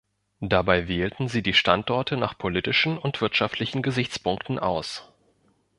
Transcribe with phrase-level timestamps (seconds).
[0.39, 5.07] Dabei wählten sie die Standorte nach politischen und wirtschaftlichen Gesichtspunkten aus.